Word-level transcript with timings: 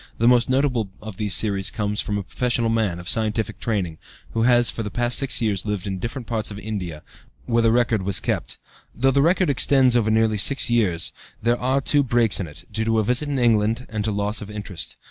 The 0.17 0.27
most 0.27 0.49
notable 0.49 0.89
of 0.99 1.17
these 1.17 1.35
series 1.35 1.69
comes 1.69 2.01
from 2.01 2.17
a 2.17 2.23
professional 2.23 2.69
man, 2.69 2.97
of 2.97 3.07
scientific 3.07 3.59
training, 3.59 3.99
who 4.31 4.41
has 4.49 4.71
for 4.71 4.81
the 4.81 4.89
past 4.89 5.19
six 5.19 5.43
years 5.43 5.63
lived 5.63 5.85
in 5.85 5.99
different 5.99 6.25
parts 6.27 6.49
of 6.49 6.57
India, 6.57 7.03
where 7.45 7.61
the 7.61 7.71
record 7.71 8.01
was 8.01 8.19
kept. 8.19 8.57
Though 8.95 9.11
the 9.11 9.21
record 9.21 9.51
extends 9.51 9.95
over 9.95 10.09
nearly 10.09 10.39
six 10.39 10.71
years, 10.71 11.13
there 11.39 11.59
are 11.59 11.81
two 11.81 12.01
breaks 12.01 12.39
in 12.39 12.47
it, 12.47 12.65
due 12.73 12.85
to 12.85 12.97
a 12.97 13.03
visit 13.03 13.27
to 13.27 13.33
England, 13.39 13.85
and 13.89 14.03
to 14.03 14.11
loss 14.11 14.41
of 14.41 14.49
interest. 14.49 14.97